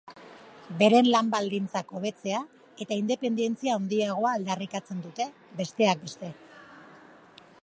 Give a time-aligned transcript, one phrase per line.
[0.77, 2.41] Beren lan baldintzak hobetzea
[2.85, 6.37] eta independentzia handiagoa aldarrikatzen dute, besteak beste.